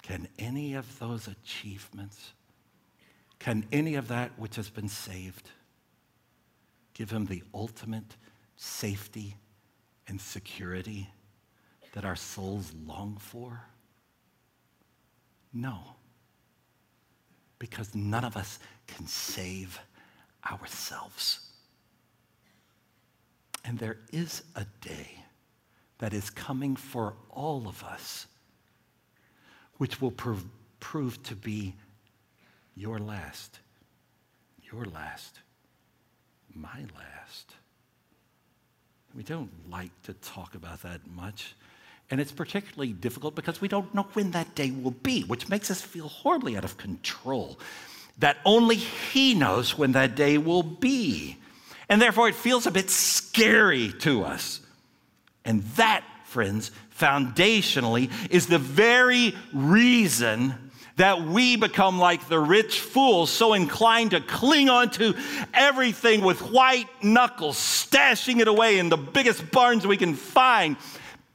[0.03, 2.33] can any of those achievements,
[3.39, 5.51] can any of that which has been saved
[7.01, 8.19] give him the ultimate
[8.57, 9.35] safety
[10.07, 11.09] and security
[11.95, 13.59] that our souls long for?
[15.51, 15.79] No.
[17.59, 19.81] Because none of us can save
[20.45, 21.41] ourselves.
[23.65, 25.25] And there is a day
[26.01, 28.27] that is coming for all of us,
[29.79, 31.77] which will prove, to be
[32.77, 33.61] your last,
[34.71, 35.41] your last,
[36.55, 37.55] my last.
[39.15, 41.55] We don't like to talk about that much.
[42.11, 45.71] And it's particularly difficult because we don't know when that day will be, which makes
[45.71, 47.59] us feel horribly out of control.
[48.19, 51.37] That only He knows when that day will be.
[51.89, 54.61] And therefore, it feels a bit scary to us.
[55.45, 60.70] And that, friends, foundationally, is the very reason
[61.01, 65.15] that we become like the rich fools, so inclined to cling onto
[65.55, 70.77] everything with white knuckles, stashing it away in the biggest barns we can find,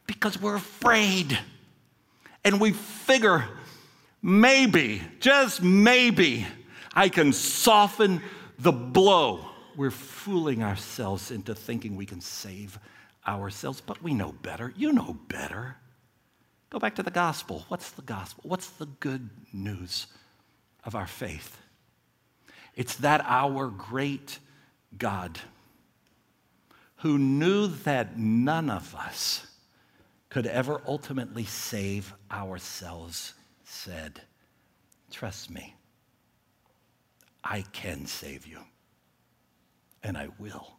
[0.05, 1.39] because we're afraid.
[2.43, 3.43] And we figure,
[4.21, 6.45] maybe, just maybe,
[6.93, 8.21] I can soften
[8.59, 12.77] the blow we're fooling ourselves into thinking we can save
[13.27, 14.71] ourselves, but we know better.
[14.77, 15.77] You know better.
[16.69, 17.65] Go back to the gospel.
[17.67, 18.43] What's the gospel?
[18.47, 20.07] What's the good news
[20.83, 21.57] of our faith?
[22.75, 24.39] It's that our great
[24.97, 25.39] God,
[26.97, 29.47] who knew that none of us
[30.29, 34.21] could ever ultimately save ourselves, said,
[35.11, 35.75] Trust me,
[37.43, 38.59] I can save you
[40.03, 40.73] and I will.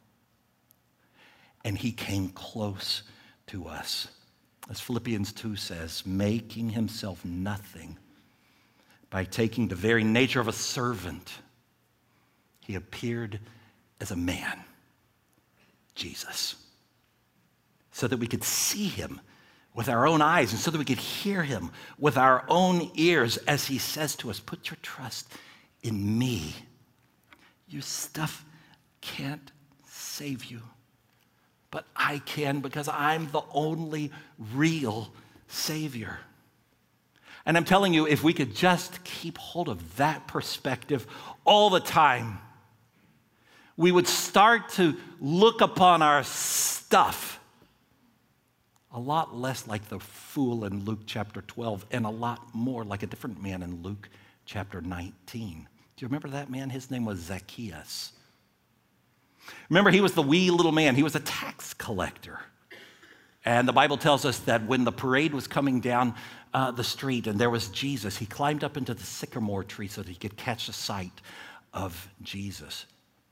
[1.64, 3.02] And he came close
[3.48, 4.08] to us.
[4.68, 7.98] As Philippians 2 says, making himself nothing
[9.10, 11.32] by taking the very nature of a servant.
[12.60, 13.40] He appeared
[14.00, 14.64] as a man,
[15.94, 16.56] Jesus,
[17.92, 19.20] so that we could see him
[19.74, 23.36] with our own eyes and so that we could hear him with our own ears
[23.46, 25.28] as he says to us, Put your trust
[25.82, 26.54] in me.
[27.68, 28.44] Your stuff
[29.00, 29.52] can't
[29.88, 30.62] save you,
[31.76, 34.10] but I can because I'm the only
[34.54, 35.12] real
[35.46, 36.18] Savior.
[37.44, 41.06] And I'm telling you, if we could just keep hold of that perspective
[41.44, 42.38] all the time,
[43.76, 47.40] we would start to look upon our stuff
[48.90, 53.02] a lot less like the fool in Luke chapter 12 and a lot more like
[53.02, 54.08] a different man in Luke
[54.46, 55.68] chapter 19.
[55.96, 56.70] Do you remember that man?
[56.70, 58.12] His name was Zacchaeus.
[59.68, 62.40] Remember, he was the wee little man, he was a tax collector.
[63.44, 66.14] And the Bible tells us that when the parade was coming down
[66.52, 70.02] uh, the street and there was Jesus, he climbed up into the sycamore tree so
[70.02, 71.20] that he could catch a sight
[71.72, 72.86] of Jesus.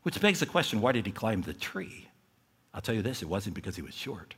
[0.04, 2.08] Which begs the question why did he climb the tree?
[2.72, 4.34] I'll tell you this it wasn't because he was short.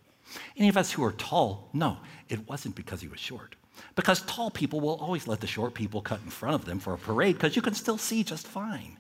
[0.57, 3.55] Any of us who are tall, no, it wasn't because he was short.
[3.95, 6.95] Because tall people will always let the short people cut in front of them for
[6.95, 8.99] a parade because you can still see just fine.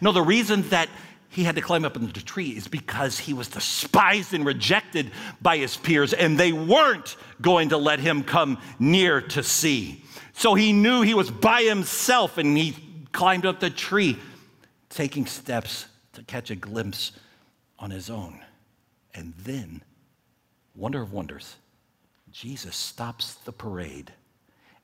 [0.00, 0.88] No, the reason that
[1.34, 5.10] he had to climb up into the tree is because he was despised and rejected
[5.42, 10.04] by his peers, and they weren't going to let him come near to see.
[10.32, 12.76] So he knew he was by himself, and he
[13.10, 14.16] climbed up the tree,
[14.88, 17.10] taking steps to catch a glimpse
[17.80, 18.38] on his own.
[19.12, 19.82] And then,
[20.76, 21.56] wonder of wonders,
[22.30, 24.12] Jesus stops the parade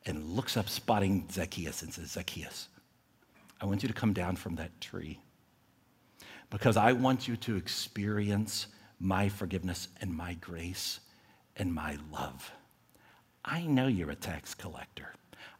[0.04, 2.66] and looks up, spotting Zacchaeus, and says, Zacchaeus,
[3.60, 5.20] I want you to come down from that tree
[6.50, 8.66] because I want you to experience
[8.98, 11.00] my forgiveness and my grace
[11.56, 12.52] and my love.
[13.44, 15.14] I know you're a tax collector.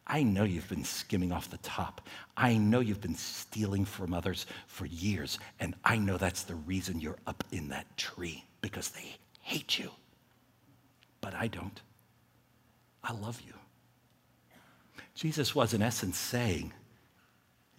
[0.07, 2.01] I know you've been skimming off the top.
[2.37, 5.39] I know you've been stealing from others for years.
[5.61, 9.91] And I know that's the reason you're up in that tree because they hate you.
[11.21, 11.81] But I don't.
[13.05, 13.55] I love you.
[15.15, 16.73] Jesus was, in essence, saying,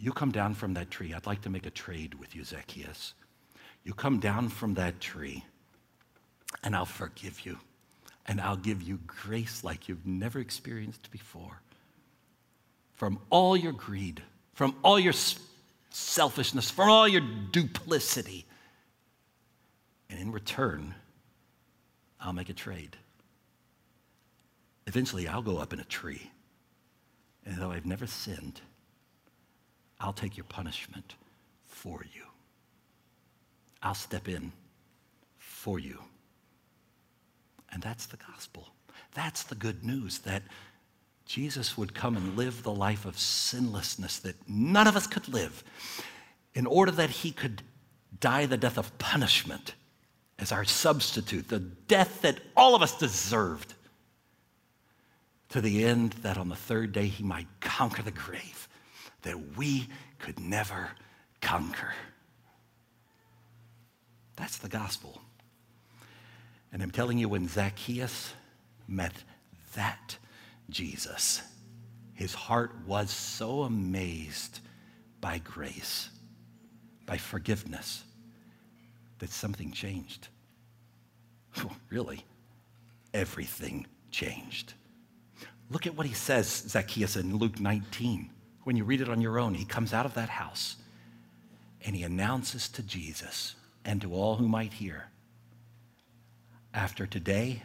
[0.02, 1.14] you come down from that tree.
[1.14, 3.14] I'd like to make a trade with you, Zacchaeus.
[3.84, 5.46] You come down from that tree,
[6.64, 7.60] and I'll forgive you,
[8.26, 11.62] and I'll give you grace like you've never experienced before.
[12.96, 14.24] From all your greed,
[14.56, 15.14] from all your
[15.92, 18.46] selfishness, from all your duplicity.
[20.10, 20.96] And in return,
[22.20, 22.98] I'll make a trade.
[24.88, 26.32] Eventually, I'll go up in a tree.
[27.46, 28.62] And though I've never sinned,
[30.02, 31.16] I'll take your punishment
[31.64, 32.24] for you.
[33.84, 34.52] I'll step in
[35.38, 36.00] for you.
[37.72, 38.68] And that's the gospel.
[39.14, 40.44] That's the good news that
[41.26, 45.64] Jesus would come and live the life of sinlessness that none of us could live
[46.54, 47.62] in order that he could
[48.20, 49.76] die the death of punishment
[50.40, 53.76] as our substitute, the death that all of us deserved,
[55.50, 58.68] to the end that on the third day he might conquer the grave
[59.24, 59.88] that we
[60.20, 60.90] could never
[61.42, 61.94] conquer.
[64.36, 65.22] That's the gospel.
[66.72, 68.34] And I'm telling you, when Zacchaeus
[68.88, 69.14] met
[69.76, 70.18] that
[70.70, 71.42] Jesus,
[72.14, 74.60] his heart was so amazed
[75.20, 76.10] by grace,
[77.06, 78.04] by forgiveness,
[79.20, 80.30] that something changed.
[81.90, 82.26] really,
[83.14, 84.74] everything changed.
[85.70, 88.30] Look at what he says, Zacchaeus, in Luke 19
[88.64, 90.76] when you read it on your own, he comes out of that house
[91.84, 95.12] and he announces to Jesus and to all who might hear
[96.74, 97.62] after today,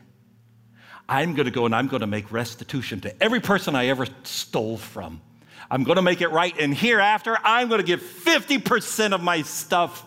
[1.09, 4.07] I'm going to go and I'm going to make restitution to every person I ever
[4.25, 5.21] stole from.
[5.71, 6.55] I'm going to make it right.
[6.59, 10.05] And hereafter, I'm going to give 50% of my stuff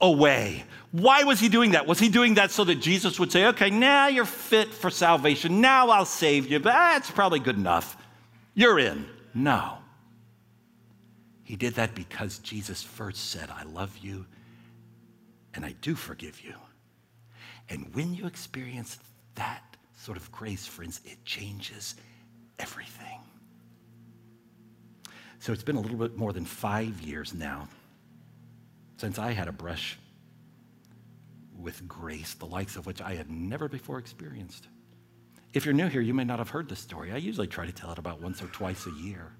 [0.00, 0.64] away.
[0.90, 1.86] Why was he doing that?
[1.86, 5.60] Was he doing that so that Jesus would say, okay, now you're fit for salvation.
[5.60, 7.96] Now I'll save you, but that's probably good enough.
[8.54, 9.06] You're in.
[9.34, 9.78] No.
[11.52, 14.24] He did that because Jesus first said, I love you
[15.52, 16.54] and I do forgive you.
[17.68, 18.98] And when you experience
[19.34, 19.62] that
[19.94, 21.94] sort of grace, friends, it changes
[22.58, 23.20] everything.
[25.40, 27.68] So it's been a little bit more than five years now
[28.96, 29.98] since I had a brush
[31.54, 34.68] with grace, the likes of which I had never before experienced.
[35.52, 37.12] If you're new here, you may not have heard this story.
[37.12, 39.32] I usually try to tell it about once or twice a year.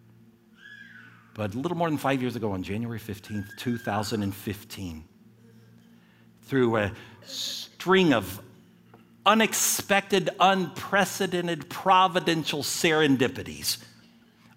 [1.34, 5.04] But a little more than five years ago, on January 15th, 2015,
[6.42, 6.92] through a
[7.24, 8.42] string of
[9.24, 13.78] unexpected, unprecedented, providential serendipities,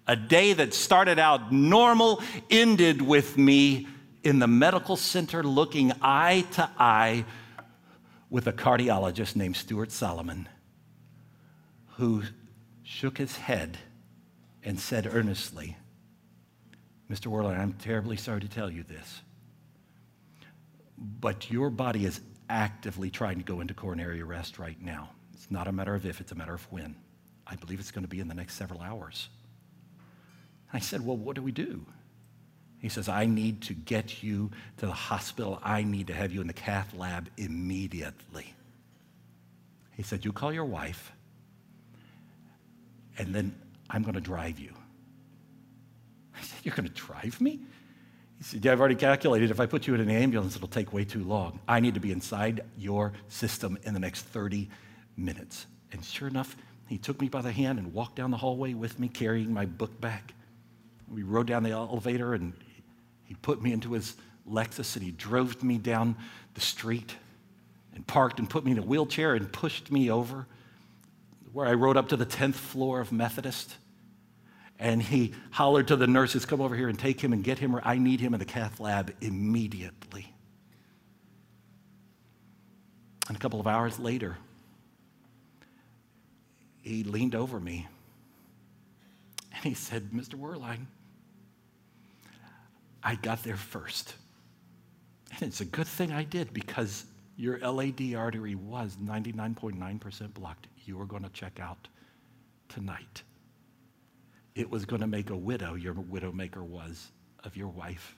[0.06, 3.86] a day that started out normal ended with me
[4.22, 7.24] in the medical center looking eye to eye
[8.28, 10.48] with a cardiologist named Stuart Solomon,
[11.96, 12.22] who
[12.82, 13.78] shook his head
[14.62, 15.76] and said earnestly,
[17.10, 17.26] Mr.
[17.30, 19.22] Worland, I'm terribly sorry to tell you this,
[20.98, 25.10] but your body is actively trying to go into coronary arrest right now.
[25.34, 26.96] It's not a matter of if, it's a matter of when.
[27.46, 29.28] I believe it's going to be in the next several hours.
[30.72, 31.86] I said, Well, what do we do?
[32.78, 35.58] He says, I need to get you to the hospital.
[35.62, 38.52] I need to have you in the cath lab immediately.
[39.92, 41.12] He said, You call your wife,
[43.16, 43.54] and then
[43.88, 44.74] I'm going to drive you.
[46.36, 47.60] I said, You're going to drive me?
[48.38, 49.50] He said, Yeah, I've already calculated.
[49.50, 51.60] If I put you in an ambulance, it'll take way too long.
[51.66, 54.68] I need to be inside your system in the next 30
[55.16, 55.66] minutes.
[55.92, 56.56] And sure enough,
[56.88, 59.66] he took me by the hand and walked down the hallway with me, carrying my
[59.66, 60.34] book bag.
[61.12, 62.52] We rode down the elevator, and
[63.24, 64.16] he put me into his
[64.48, 66.16] Lexus, and he drove me down
[66.54, 67.16] the street
[67.94, 70.46] and parked and put me in a wheelchair and pushed me over
[71.56, 73.76] where I rode up to the 10th floor of Methodist.
[74.78, 77.74] And he hollered to the nurses, Come over here and take him and get him,
[77.74, 80.32] or I need him in the cath lab immediately.
[83.28, 84.36] And a couple of hours later,
[86.82, 87.88] he leaned over me
[89.52, 90.34] and he said, Mr.
[90.34, 90.86] Werline,
[93.02, 94.14] I got there first.
[95.32, 97.04] And it's a good thing I did because
[97.36, 100.68] your LAD artery was 99.9% blocked.
[100.84, 101.88] You were going to check out
[102.68, 103.22] tonight.
[104.56, 107.12] It was going to make a widow, your widowmaker was,
[107.44, 108.16] of your wife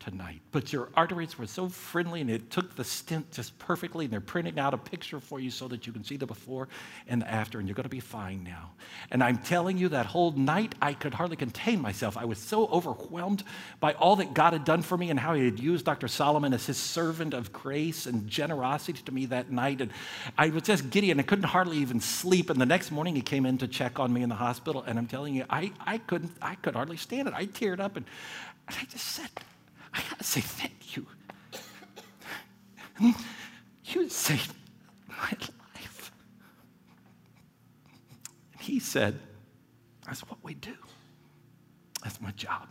[0.00, 0.40] tonight.
[0.50, 4.20] But your arteries were so friendly and it took the stent just perfectly, and they're
[4.20, 6.68] printing out a picture for you so that you can see the before
[7.06, 8.70] and the after, and you're going to be fine now.
[9.10, 12.16] And I'm telling you, that whole night, I could hardly contain myself.
[12.16, 13.44] I was so overwhelmed
[13.78, 16.08] by all that God had done for me and how He had used Dr.
[16.08, 19.80] Solomon as His servant of grace and generosity to me that night.
[19.80, 19.90] And
[20.36, 22.50] I was just giddy and I couldn't hardly even sleep.
[22.50, 24.98] And the next morning, He came in to check on me in the hospital, and
[24.98, 27.34] I'm telling you, I, I couldn't, I could hardly stand it.
[27.34, 28.06] I teared up and,
[28.68, 29.28] I just said,
[29.94, 31.06] I gotta say thank you.
[33.84, 34.54] You saved
[35.08, 35.30] my
[35.74, 36.12] life.
[38.52, 39.18] And he said,
[40.06, 40.74] That's what we do.
[42.02, 42.68] That's my job.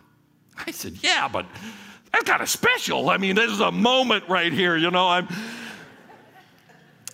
[0.66, 1.46] I said, Yeah, but
[2.12, 3.10] that's kind of special.
[3.10, 5.08] I mean, this is a moment right here, you know.
[5.08, 5.28] I'm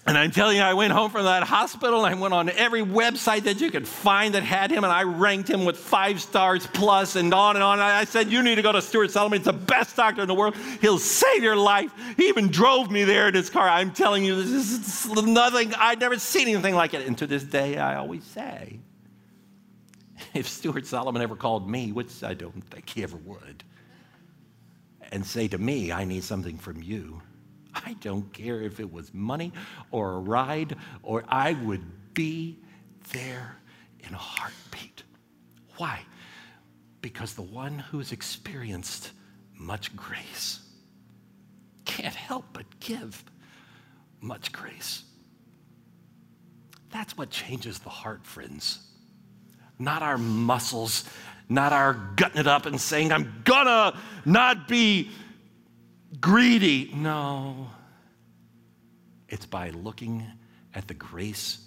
[0.07, 2.83] and I'm telling you, I went home from that hospital and I went on every
[2.83, 6.67] website that you could find that had him and I ranked him with five stars
[6.67, 7.79] plus and on and on.
[7.79, 9.37] And I said, You need to go to Stuart Solomon.
[9.37, 10.55] It's the best doctor in the world.
[10.79, 11.91] He'll save your life.
[12.17, 13.67] He even drove me there in his car.
[13.67, 15.73] I'm telling you, this is nothing.
[15.73, 17.07] I'd never seen anything like it.
[17.07, 18.77] And to this day, I always say,
[20.35, 23.63] if Stuart Solomon ever called me, which I don't think he ever would,
[25.11, 27.23] and say to me, I need something from you
[27.75, 29.51] I don't care if it was money
[29.91, 32.59] or a ride, or I would be
[33.11, 33.57] there
[33.99, 35.03] in a heartbeat.
[35.77, 36.01] Why?
[37.01, 39.11] Because the one who has experienced
[39.53, 40.61] much grace
[41.85, 43.23] can't help but give
[44.21, 45.03] much grace.
[46.91, 48.79] That's what changes the heart, friends.
[49.77, 51.03] Not our muscles,
[51.49, 55.11] not our gutting it up and saying, I'm gonna not be
[56.15, 56.91] greedy.
[56.93, 57.69] No.
[59.29, 60.25] It's by looking
[60.73, 61.59] at the grace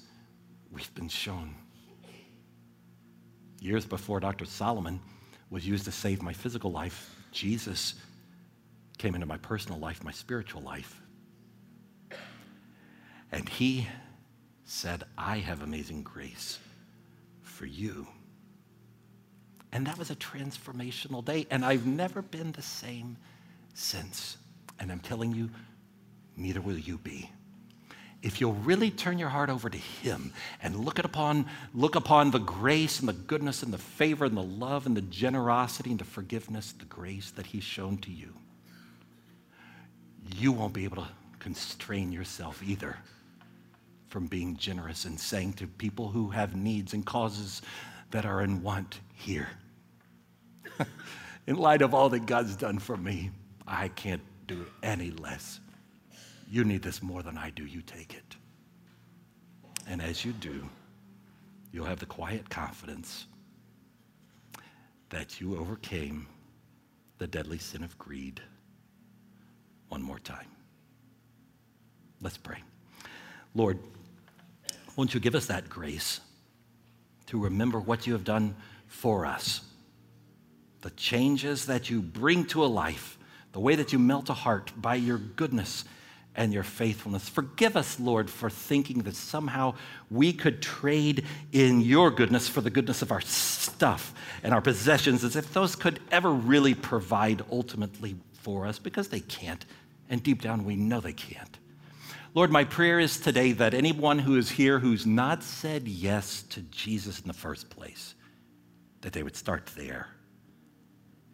[0.70, 1.54] we've been shown.
[3.60, 4.44] Years before Dr.
[4.44, 5.00] Solomon
[5.50, 7.94] was used to save my physical life, Jesus
[8.98, 11.00] came into my personal life, my spiritual life.
[13.32, 13.86] And he
[14.64, 16.58] said, I have amazing grace
[17.42, 18.06] for you.
[19.72, 21.46] And that was a transformational day.
[21.50, 23.16] And I've never been the same
[23.78, 24.36] since.
[24.80, 25.50] And I'm telling you,
[26.36, 27.30] neither will you be.
[28.20, 32.40] If you'll really turn your heart over to Him and look upon, look upon the
[32.40, 36.04] grace and the goodness and the favor and the love and the generosity and the
[36.04, 38.34] forgiveness, the grace that He's shown to you,
[40.36, 41.08] you won't be able to
[41.38, 42.96] constrain yourself either
[44.08, 47.62] from being generous and saying to people who have needs and causes
[48.10, 49.48] that are in want here.
[51.46, 53.30] in light of all that God's done for me,
[53.68, 55.60] I can't do any less.
[56.50, 57.64] You need this more than I do.
[57.64, 58.36] You take it.
[59.86, 60.68] And as you do,
[61.72, 63.26] you'll have the quiet confidence
[65.10, 66.26] that you overcame
[67.18, 68.40] the deadly sin of greed
[69.88, 70.46] one more time.
[72.20, 72.62] Let's pray.
[73.54, 73.78] Lord,
[74.96, 76.20] won't you give us that grace
[77.26, 78.56] to remember what you have done
[78.86, 79.60] for us,
[80.80, 83.17] the changes that you bring to a life
[83.58, 85.84] the way that you melt a heart by your goodness
[86.36, 87.28] and your faithfulness.
[87.28, 89.74] Forgive us, Lord, for thinking that somehow
[90.12, 95.24] we could trade in your goodness for the goodness of our stuff and our possessions
[95.24, 99.66] as if those could ever really provide ultimately for us because they can't.
[100.08, 101.58] And deep down, we know they can't.
[102.34, 106.60] Lord, my prayer is today that anyone who is here who's not said yes to
[106.60, 108.14] Jesus in the first place,
[109.00, 110.10] that they would start there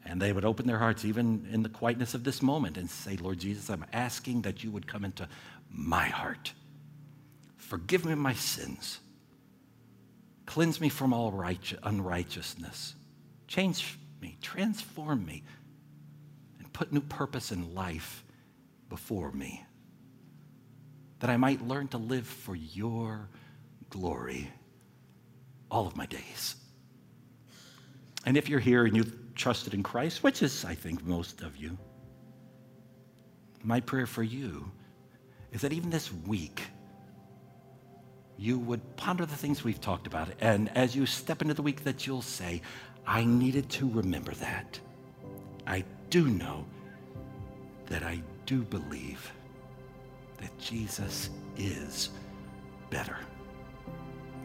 [0.06, 3.16] And they would open their hearts, even in the quietness of this moment, and say,
[3.16, 5.28] Lord Jesus, I'm asking that you would come into
[5.70, 6.52] my heart.
[7.56, 9.00] Forgive me my sins.
[10.46, 12.94] Cleanse me from all righteous, unrighteousness.
[13.48, 15.42] Change me, transform me,
[16.58, 18.24] and put new purpose in life
[18.90, 19.64] before me.
[21.20, 23.30] That I might learn to live for your
[23.88, 24.50] glory
[25.70, 26.56] all of my days.
[28.26, 31.56] And if you're here and you've trusted in Christ, which is, I think, most of
[31.56, 31.76] you,
[33.62, 34.70] my prayer for you
[35.52, 36.62] is that even this week,
[38.36, 40.28] you would ponder the things we've talked about.
[40.40, 42.62] And as you step into the week, that you'll say,
[43.06, 44.78] I needed to remember that.
[45.66, 46.64] I do know
[47.86, 49.30] that I do believe
[50.38, 52.10] that Jesus is
[52.90, 53.16] better.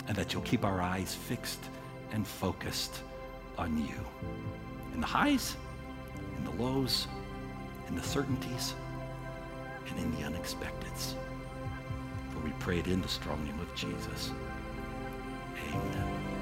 [0.08, 1.64] And that you'll keep our eyes fixed
[2.12, 3.02] and focused
[3.58, 4.06] on you.
[5.00, 5.56] In the highs,
[6.36, 7.08] in the lows,
[7.88, 8.76] in the certainties,
[9.88, 11.14] and in the unexpecteds.
[12.32, 14.32] For we pray it in the strong name of Jesus.
[15.70, 16.39] Amen.